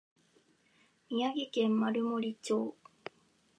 [1.11, 2.75] 宮城県丸森町